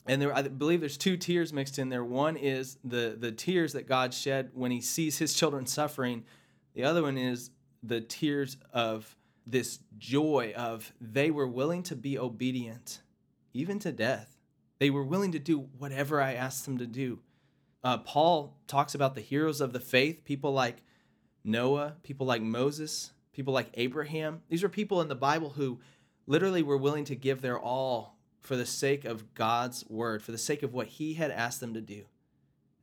And 0.07 0.21
there, 0.21 0.35
I 0.35 0.41
believe 0.41 0.79
there's 0.79 0.97
two 0.97 1.17
tears 1.17 1.51
mixed 1.51 1.77
in 1.77 1.89
there. 1.89 2.03
One 2.03 2.37
is 2.37 2.77
the, 2.83 3.15
the 3.19 3.31
tears 3.31 3.73
that 3.73 3.87
God 3.87 4.13
shed 4.13 4.51
when 4.53 4.71
he 4.71 4.81
sees 4.81 5.17
his 5.17 5.33
children 5.33 5.65
suffering. 5.65 6.23
The 6.73 6.83
other 6.83 7.03
one 7.03 7.17
is 7.17 7.51
the 7.83 8.01
tears 8.01 8.57
of 8.73 9.15
this 9.47 9.79
joy 9.97 10.53
of 10.55 10.93
they 10.99 11.31
were 11.31 11.47
willing 11.47 11.81
to 11.83 11.95
be 11.95 12.19
obedient, 12.19 13.01
even 13.53 13.79
to 13.79 13.91
death. 13.91 14.35
They 14.79 14.89
were 14.89 15.03
willing 15.03 15.31
to 15.31 15.39
do 15.39 15.69
whatever 15.77 16.21
I 16.21 16.33
asked 16.33 16.65
them 16.65 16.77
to 16.77 16.85
do. 16.85 17.19
Uh, 17.83 17.97
Paul 17.99 18.57
talks 18.67 18.93
about 18.93 19.15
the 19.15 19.21
heroes 19.21 19.61
of 19.61 19.73
the 19.73 19.79
faith, 19.79 20.23
people 20.25 20.51
like 20.51 20.83
Noah, 21.43 21.95
people 22.03 22.27
like 22.27 22.41
Moses, 22.41 23.11
people 23.31 23.53
like 23.53 23.69
Abraham. 23.75 24.41
These 24.49 24.63
are 24.63 24.69
people 24.69 25.01
in 25.01 25.07
the 25.07 25.15
Bible 25.15 25.51
who 25.51 25.79
literally 26.27 26.63
were 26.63 26.77
willing 26.77 27.05
to 27.05 27.15
give 27.15 27.41
their 27.41 27.59
all 27.59 28.17
for 28.41 28.55
the 28.55 28.65
sake 28.65 29.05
of 29.05 29.33
God's 29.33 29.85
word, 29.89 30.21
for 30.21 30.31
the 30.31 30.37
sake 30.37 30.63
of 30.63 30.73
what 30.73 30.87
He 30.87 31.13
had 31.13 31.31
asked 31.31 31.61
them 31.61 31.73
to 31.73 31.81
do. 31.81 32.03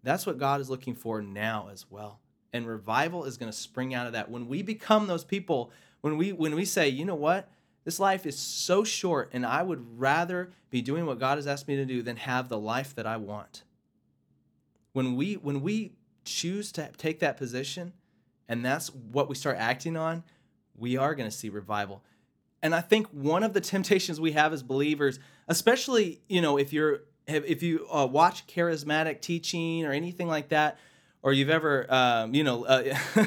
That's 0.02 0.26
what 0.26 0.38
God 0.38 0.60
is 0.60 0.70
looking 0.70 0.94
for 0.94 1.22
now 1.22 1.68
as 1.72 1.90
well. 1.90 2.20
And 2.52 2.66
revival 2.66 3.24
is 3.24 3.36
going 3.36 3.50
to 3.50 3.56
spring 3.56 3.94
out 3.94 4.06
of 4.06 4.12
that. 4.12 4.30
When 4.30 4.46
we 4.46 4.62
become 4.62 5.06
those 5.06 5.24
people, 5.24 5.72
when 6.04 6.18
we 6.18 6.32
when 6.32 6.54
we 6.54 6.66
say, 6.66 6.86
you 6.86 7.06
know 7.06 7.14
what? 7.14 7.48
This 7.84 7.98
life 7.98 8.26
is 8.26 8.38
so 8.38 8.84
short, 8.84 9.30
and 9.32 9.46
I 9.46 9.62
would 9.62 9.98
rather 9.98 10.52
be 10.68 10.82
doing 10.82 11.06
what 11.06 11.18
God 11.18 11.38
has 11.38 11.46
asked 11.46 11.66
me 11.66 11.76
to 11.76 11.86
do 11.86 12.02
than 12.02 12.18
have 12.18 12.50
the 12.50 12.58
life 12.58 12.94
that 12.96 13.06
I 13.06 13.16
want. 13.16 13.62
When 14.92 15.16
we 15.16 15.38
when 15.38 15.62
we 15.62 15.92
choose 16.26 16.72
to 16.72 16.90
take 16.98 17.20
that 17.20 17.38
position, 17.38 17.94
and 18.50 18.62
that's 18.62 18.88
what 18.88 19.30
we 19.30 19.34
start 19.34 19.56
acting 19.58 19.96
on, 19.96 20.24
we 20.76 20.98
are 20.98 21.14
going 21.14 21.30
to 21.30 21.34
see 21.34 21.48
revival. 21.48 22.02
And 22.62 22.74
I 22.74 22.82
think 22.82 23.06
one 23.06 23.42
of 23.42 23.54
the 23.54 23.60
temptations 23.62 24.20
we 24.20 24.32
have 24.32 24.52
as 24.52 24.62
believers, 24.62 25.18
especially 25.48 26.20
you 26.28 26.42
know 26.42 26.58
if 26.58 26.70
you're 26.70 27.04
if 27.26 27.62
you 27.62 27.86
uh, 27.90 28.04
watch 28.04 28.46
charismatic 28.46 29.22
teaching 29.22 29.86
or 29.86 29.92
anything 29.92 30.28
like 30.28 30.50
that, 30.50 30.78
or 31.22 31.32
you've 31.32 31.48
ever 31.48 31.86
um, 31.88 32.34
you 32.34 32.44
know 32.44 32.66
uh, 32.66 32.94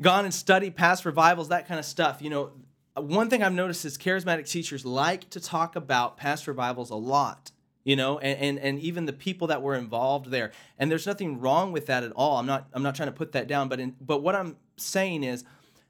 gone 0.00 0.24
and 0.24 0.34
studied 0.34 0.76
past 0.76 1.04
revivals, 1.04 1.48
that 1.48 1.68
kind 1.68 1.78
of 1.78 1.86
stuff, 1.86 2.20
you 2.20 2.30
know, 2.30 2.52
one 2.94 3.30
thing 3.30 3.42
I've 3.42 3.52
noticed 3.52 3.84
is 3.84 3.96
charismatic 3.96 4.48
teachers 4.48 4.84
like 4.84 5.30
to 5.30 5.40
talk 5.40 5.76
about 5.76 6.16
past 6.16 6.46
revivals 6.46 6.90
a 6.90 6.94
lot 6.96 7.50
you 7.84 7.96
know 7.96 8.18
and, 8.18 8.38
and 8.38 8.58
and 8.58 8.78
even 8.78 9.06
the 9.06 9.12
people 9.12 9.48
that 9.48 9.62
were 9.62 9.74
involved 9.74 10.26
there. 10.26 10.52
And 10.78 10.90
there's 10.90 11.06
nothing 11.06 11.40
wrong 11.40 11.72
with 11.72 11.86
that 11.86 12.04
at 12.04 12.12
all. 12.12 12.38
I'm 12.38 12.46
not 12.46 12.68
i'm 12.74 12.82
not 12.82 12.94
trying 12.94 13.08
to 13.08 13.14
put 13.14 13.32
that 13.32 13.48
down 13.48 13.68
but 13.68 13.80
in 13.80 13.96
but 14.00 14.22
what 14.22 14.36
i'm 14.36 14.56
saying 14.76 15.24
is 15.24 15.42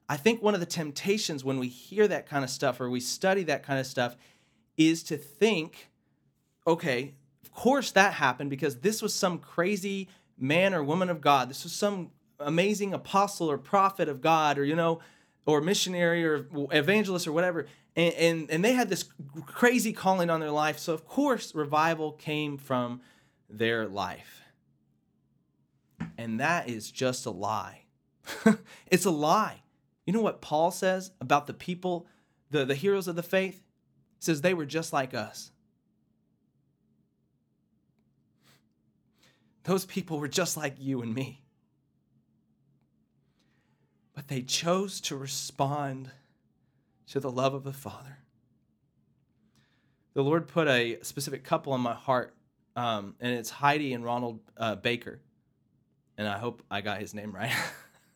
I 0.08 0.16
think 0.16 0.42
one 0.42 0.52
of 0.52 0.60
the 0.60 0.66
temptations 0.66 1.42
when 1.42 1.58
we 1.58 1.68
hear 1.68 2.06
that 2.08 2.26
kind 2.26 2.44
of 2.44 2.50
stuff 2.50 2.80
or 2.80 2.90
we 2.90 3.00
study 3.00 3.44
that 3.44 3.62
kind 3.62 3.80
of 3.80 3.86
stuff 3.86 4.16
is 4.76 5.02
to 5.04 5.16
think, 5.16 5.88
okay, 6.66 7.14
of 7.42 7.52
course 7.52 7.92
that 7.92 8.14
happened 8.14 8.50
because 8.50 8.80
this 8.80 9.00
was 9.00 9.14
some 9.14 9.38
crazy 9.38 10.08
man 10.38 10.74
or 10.74 10.82
woman 10.82 11.08
of 11.08 11.20
God. 11.20 11.48
This 11.48 11.64
was 11.64 11.72
some 11.72 12.10
amazing 12.42 12.92
apostle 12.94 13.50
or 13.50 13.58
prophet 13.58 14.08
of 14.08 14.20
God 14.20 14.58
or, 14.58 14.64
you 14.64 14.76
know, 14.76 15.00
or 15.46 15.60
missionary 15.60 16.24
or 16.24 16.46
evangelist 16.70 17.26
or 17.26 17.32
whatever. 17.32 17.66
And, 17.96 18.14
and, 18.14 18.50
and 18.50 18.64
they 18.64 18.72
had 18.72 18.88
this 18.88 19.04
crazy 19.46 19.92
calling 19.92 20.30
on 20.30 20.40
their 20.40 20.50
life. 20.50 20.78
So, 20.78 20.94
of 20.94 21.06
course, 21.06 21.54
revival 21.54 22.12
came 22.12 22.56
from 22.56 23.00
their 23.48 23.86
life. 23.86 24.42
And 26.16 26.40
that 26.40 26.68
is 26.68 26.90
just 26.90 27.26
a 27.26 27.30
lie. 27.30 27.84
it's 28.86 29.04
a 29.04 29.10
lie. 29.10 29.62
You 30.06 30.12
know 30.12 30.20
what 30.20 30.40
Paul 30.40 30.70
says 30.70 31.12
about 31.20 31.46
the 31.46 31.54
people, 31.54 32.06
the, 32.50 32.64
the 32.64 32.74
heroes 32.74 33.08
of 33.08 33.16
the 33.16 33.22
faith? 33.22 33.62
He 34.18 34.24
says 34.24 34.40
they 34.40 34.54
were 34.54 34.66
just 34.66 34.92
like 34.92 35.14
us. 35.14 35.52
Those 39.64 39.84
people 39.84 40.18
were 40.18 40.28
just 40.28 40.56
like 40.56 40.74
you 40.78 41.02
and 41.02 41.14
me. 41.14 41.41
They 44.32 44.40
chose 44.40 44.98
to 45.02 45.16
respond 45.16 46.10
to 47.08 47.20
the 47.20 47.30
love 47.30 47.52
of 47.52 47.64
the 47.64 47.72
Father. 47.74 48.16
The 50.14 50.24
Lord 50.24 50.48
put 50.48 50.68
a 50.68 51.00
specific 51.02 51.44
couple 51.44 51.74
on 51.74 51.82
my 51.82 51.92
heart, 51.92 52.34
um, 52.74 53.14
and 53.20 53.34
it's 53.34 53.50
Heidi 53.50 53.92
and 53.92 54.02
Ronald 54.02 54.40
uh, 54.56 54.76
Baker. 54.76 55.20
And 56.16 56.26
I 56.26 56.38
hope 56.38 56.62
I 56.70 56.80
got 56.80 56.98
his 56.98 57.12
name 57.12 57.34
right. 57.34 57.52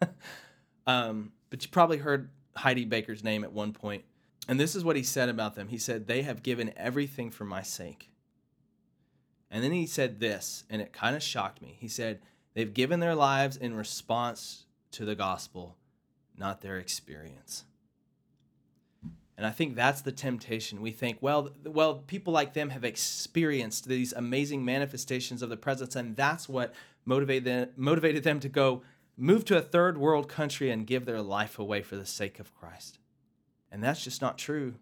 um, 0.87 1.33
but 1.51 1.63
you 1.63 1.69
probably 1.69 1.99
heard 1.99 2.31
Heidi 2.57 2.87
Baker's 2.87 3.23
name 3.23 3.45
at 3.45 3.53
one 3.53 3.75
point. 3.75 4.03
And 4.49 4.59
this 4.59 4.75
is 4.75 4.83
what 4.83 4.97
he 4.97 5.03
said 5.03 5.29
about 5.29 5.55
them. 5.55 5.69
He 5.69 5.77
said, 5.77 6.07
They 6.07 6.23
have 6.23 6.43
given 6.43 6.73
everything 6.79 7.31
for 7.31 7.45
my 7.45 7.61
sake. 7.61 8.09
And 9.51 9.63
then 9.63 9.73
he 9.73 9.85
said 9.87 10.19
this, 10.19 10.65
and 10.71 10.81
it 10.81 10.95
kind 10.95 11.15
of 11.15 11.23
shocked 11.23 11.61
me. 11.61 11.77
He 11.79 11.89
said, 11.89 12.21
They've 12.55 12.73
given 12.73 13.01
their 13.01 13.15
lives 13.15 13.59
in 13.59 13.75
response 13.75 14.65
to 14.93 15.05
the 15.05 15.15
gospel, 15.15 15.77
not 16.39 16.61
their 16.61 16.79
experience. 16.79 17.65
And 19.37 19.47
I 19.47 19.51
think 19.51 19.75
that's 19.75 20.01
the 20.01 20.13
temptation. 20.13 20.81
We 20.81 20.93
think, 20.93 21.19
well, 21.21 21.51
well, 21.65 21.97
people 22.07 22.33
like 22.33 22.55
them 22.55 22.71
have 22.71 22.85
experienced 22.85 23.87
these 23.87 24.13
amazing 24.15 24.65
manifestations 24.65 25.43
of 25.43 25.51
the 25.51 25.59
presence, 25.59 25.95
and 25.95 26.17
that's 26.17 26.49
what 26.49 26.73
motivated 27.05 27.45
them, 27.45 27.69
motivated 27.77 28.25
them 28.25 28.41
to 28.41 28.49
go 28.49 28.83
move 29.17 29.45
to 29.47 29.57
a 29.57 29.63
third 29.63 29.99
world 29.99 30.29
country 30.29 30.71
and 30.71 30.87
give 30.87 31.05
their 31.05 31.21
life 31.21 31.59
away 31.59 31.83
for 31.83 31.97
the 31.97 32.07
sake 32.07 32.39
of 32.39 32.55
Christ. 32.55 32.99
And 33.71 33.83
that's 33.83 34.03
just 34.03 34.23
not 34.23 34.39
true. 34.39 34.77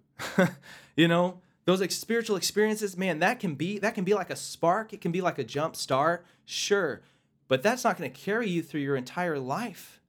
you 0.96 1.08
know, 1.08 1.40
those 1.64 1.94
spiritual 1.94 2.36
experiences, 2.36 2.96
man, 2.96 3.18
that 3.20 3.40
can 3.40 3.54
be 3.54 3.78
that 3.78 3.94
can 3.94 4.04
be 4.04 4.14
like 4.14 4.30
a 4.30 4.36
spark, 4.36 4.92
it 4.92 5.00
can 5.00 5.12
be 5.12 5.20
like 5.20 5.38
a 5.38 5.44
jump 5.44 5.74
start, 5.74 6.24
sure. 6.44 7.02
But 7.48 7.62
that's 7.62 7.84
not 7.84 7.96
going 7.96 8.10
to 8.10 8.20
carry 8.20 8.48
you 8.48 8.62
through 8.62 8.82
your 8.82 8.96
entire 8.96 9.38
life. 9.38 10.00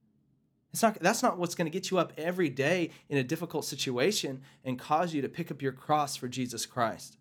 It's 0.75 0.81
not 0.81 0.99
that's 0.99 1.23
not 1.23 1.37
what's 1.37 1.55
going 1.55 1.67
to 1.67 1.71
get 1.71 1.89
you 1.89 1.99
up 1.99 2.11
every 2.17 2.49
day 2.49 2.89
in 3.07 3.17
a 3.17 3.23
difficult 3.23 3.63
situation 3.63 4.41
and 4.65 4.77
cause 4.77 5.13
you 5.13 5.21
to 5.21 5.29
pick 5.29 5.49
up 5.49 5.61
your 5.61 5.71
cross 5.71 6.17
for 6.17 6.27
Jesus 6.27 6.65
Christ. 6.65 7.15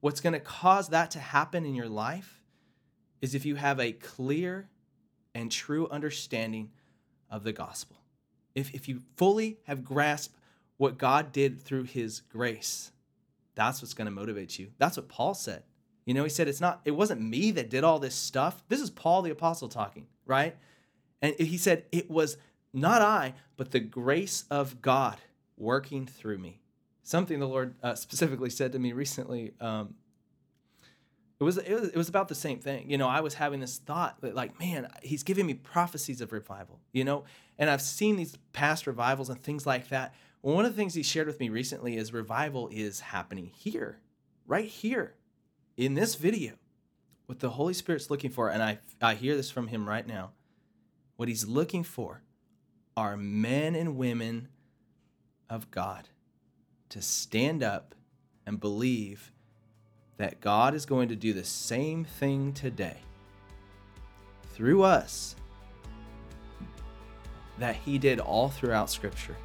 What's 0.00 0.22
going 0.22 0.32
to 0.32 0.40
cause 0.40 0.88
that 0.88 1.10
to 1.10 1.18
happen 1.18 1.66
in 1.66 1.74
your 1.74 1.90
life 1.90 2.42
is 3.20 3.34
if 3.34 3.44
you 3.44 3.56
have 3.56 3.78
a 3.78 3.92
clear 3.92 4.70
and 5.34 5.52
true 5.52 5.90
understanding 5.90 6.70
of 7.28 7.44
the 7.44 7.52
gospel. 7.52 7.98
If, 8.54 8.72
if 8.74 8.88
you 8.88 9.02
fully 9.18 9.58
have 9.66 9.84
grasped 9.84 10.34
what 10.78 10.96
God 10.96 11.32
did 11.32 11.60
through 11.60 11.84
his 11.84 12.22
grace, 12.22 12.92
that's 13.54 13.82
what's 13.82 13.92
going 13.92 14.06
to 14.06 14.10
motivate 14.10 14.58
you. 14.58 14.68
That's 14.78 14.96
what 14.96 15.10
Paul 15.10 15.34
said. 15.34 15.64
You 16.06 16.14
know, 16.14 16.24
he 16.24 16.30
said, 16.30 16.48
it's 16.48 16.62
not, 16.62 16.80
it 16.86 16.92
wasn't 16.92 17.20
me 17.20 17.50
that 17.50 17.68
did 17.68 17.84
all 17.84 17.98
this 17.98 18.14
stuff. 18.14 18.64
This 18.70 18.80
is 18.80 18.88
Paul 18.88 19.20
the 19.20 19.30
apostle 19.32 19.68
talking, 19.68 20.06
right? 20.24 20.56
And 21.22 21.34
he 21.38 21.58
said, 21.58 21.84
it 21.92 22.10
was 22.10 22.36
not 22.72 23.02
I, 23.02 23.34
but 23.56 23.72
the 23.72 23.80
grace 23.80 24.44
of 24.50 24.80
God 24.80 25.18
working 25.56 26.06
through 26.06 26.38
me. 26.38 26.60
something 27.02 27.40
the 27.40 27.46
Lord 27.46 27.74
uh, 27.82 27.94
specifically 27.94 28.50
said 28.50 28.72
to 28.72 28.78
me 28.78 28.92
recently. 28.92 29.52
Um, 29.60 29.94
it 31.40 31.44
was, 31.44 31.56
it 31.56 31.72
was 31.72 31.88
it 31.88 31.96
was 31.96 32.08
about 32.08 32.28
the 32.28 32.34
same 32.34 32.58
thing. 32.58 32.90
You 32.90 32.98
know, 32.98 33.08
I 33.08 33.20
was 33.20 33.34
having 33.34 33.60
this 33.60 33.78
thought 33.78 34.20
that 34.20 34.34
like, 34.34 34.58
man, 34.60 34.88
he's 35.02 35.22
giving 35.22 35.46
me 35.46 35.54
prophecies 35.54 36.20
of 36.20 36.32
revival. 36.32 36.80
You 36.92 37.04
know, 37.04 37.24
and 37.58 37.70
I've 37.70 37.80
seen 37.82 38.16
these 38.16 38.36
past 38.52 38.86
revivals 38.86 39.30
and 39.30 39.42
things 39.42 39.66
like 39.66 39.88
that. 39.88 40.14
One 40.42 40.64
of 40.64 40.72
the 40.72 40.76
things 40.76 40.94
he 40.94 41.02
shared 41.02 41.26
with 41.26 41.40
me 41.40 41.48
recently 41.48 41.96
is 41.96 42.12
revival 42.12 42.68
is 42.72 43.00
happening 43.00 43.50
here, 43.54 43.98
right 44.46 44.66
here, 44.66 45.14
in 45.76 45.94
this 45.94 46.14
video. 46.14 46.54
What 47.26 47.40
the 47.40 47.50
Holy 47.50 47.74
Spirit's 47.74 48.10
looking 48.10 48.30
for, 48.30 48.50
and 48.50 48.62
I 48.62 48.78
I 49.00 49.14
hear 49.14 49.34
this 49.34 49.50
from 49.50 49.68
him 49.68 49.88
right 49.88 50.06
now. 50.06 50.32
What 51.20 51.28
he's 51.28 51.46
looking 51.46 51.84
for 51.84 52.22
are 52.96 53.14
men 53.14 53.74
and 53.74 53.98
women 53.98 54.48
of 55.50 55.70
God 55.70 56.08
to 56.88 57.02
stand 57.02 57.62
up 57.62 57.94
and 58.46 58.58
believe 58.58 59.30
that 60.16 60.40
God 60.40 60.74
is 60.74 60.86
going 60.86 61.10
to 61.10 61.16
do 61.16 61.34
the 61.34 61.44
same 61.44 62.06
thing 62.06 62.54
today 62.54 62.96
through 64.54 64.82
us 64.82 65.36
that 67.58 67.76
He 67.76 67.98
did 67.98 68.18
all 68.18 68.48
throughout 68.48 68.88
Scripture. 68.88 69.36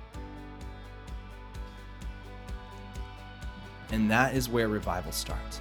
And 3.91 4.09
that 4.09 4.33
is 4.33 4.47
where 4.47 4.69
revival 4.69 5.11
starts. 5.11 5.59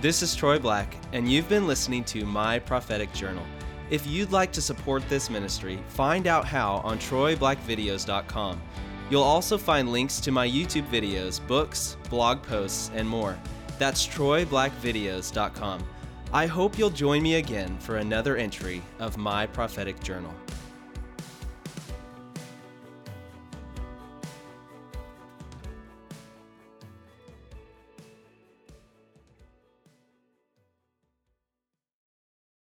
This 0.00 0.22
is 0.22 0.36
Troy 0.36 0.60
Black, 0.60 0.96
and 1.12 1.28
you've 1.28 1.48
been 1.48 1.66
listening 1.66 2.04
to 2.04 2.24
My 2.24 2.60
Prophetic 2.60 3.12
Journal. 3.12 3.44
If 3.90 4.06
you'd 4.06 4.30
like 4.30 4.52
to 4.52 4.62
support 4.62 5.02
this 5.08 5.28
ministry, 5.28 5.80
find 5.88 6.28
out 6.28 6.44
how 6.44 6.76
on 6.84 7.00
TroyBlackVideos.com. 7.00 8.62
You'll 9.10 9.24
also 9.24 9.58
find 9.58 9.90
links 9.90 10.20
to 10.20 10.30
my 10.30 10.48
YouTube 10.48 10.88
videos, 10.88 11.44
books, 11.44 11.96
blog 12.08 12.44
posts, 12.44 12.92
and 12.94 13.08
more. 13.08 13.36
That's 13.80 14.06
TroyBlackVideos.com. 14.06 15.84
I 16.32 16.46
hope 16.46 16.78
you'll 16.78 16.90
join 16.90 17.20
me 17.20 17.34
again 17.34 17.76
for 17.80 17.96
another 17.96 18.36
entry 18.36 18.82
of 19.00 19.16
my 19.16 19.46
prophetic 19.48 20.00
journal. 20.04 20.32